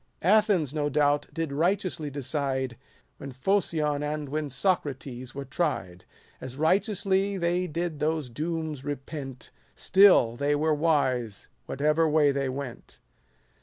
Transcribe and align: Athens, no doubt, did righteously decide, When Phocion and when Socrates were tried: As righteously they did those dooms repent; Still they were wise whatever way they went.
Athens, 0.23 0.73
no 0.73 0.89
doubt, 0.89 1.27
did 1.31 1.53
righteously 1.53 2.09
decide, 2.09 2.75
When 3.17 3.31
Phocion 3.31 4.01
and 4.01 4.29
when 4.29 4.49
Socrates 4.49 5.35
were 5.35 5.45
tried: 5.45 6.05
As 6.41 6.57
righteously 6.57 7.37
they 7.37 7.67
did 7.67 7.99
those 7.99 8.27
dooms 8.31 8.83
repent; 8.83 9.51
Still 9.75 10.35
they 10.35 10.55
were 10.55 10.73
wise 10.73 11.49
whatever 11.67 12.09
way 12.09 12.31
they 12.31 12.49
went. 12.49 12.99